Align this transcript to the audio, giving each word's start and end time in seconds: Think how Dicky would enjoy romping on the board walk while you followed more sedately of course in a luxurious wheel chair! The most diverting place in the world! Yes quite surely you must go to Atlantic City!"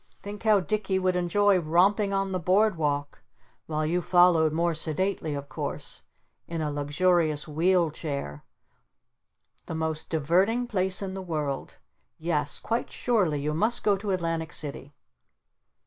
Think 0.23 0.41
how 0.41 0.61
Dicky 0.61 0.97
would 0.97 1.15
enjoy 1.15 1.59
romping 1.59 2.11
on 2.11 2.31
the 2.31 2.39
board 2.39 2.75
walk 2.75 3.21
while 3.67 3.85
you 3.85 4.01
followed 4.01 4.51
more 4.51 4.73
sedately 4.73 5.35
of 5.35 5.47
course 5.47 6.01
in 6.47 6.59
a 6.59 6.71
luxurious 6.71 7.47
wheel 7.47 7.91
chair! 7.91 8.43
The 9.67 9.75
most 9.75 10.09
diverting 10.09 10.65
place 10.65 11.03
in 11.03 11.13
the 11.13 11.21
world! 11.21 11.77
Yes 12.17 12.57
quite 12.57 12.89
surely 12.91 13.41
you 13.41 13.53
must 13.53 13.83
go 13.83 13.95
to 13.97 14.09
Atlantic 14.09 14.53
City!" 14.53 14.95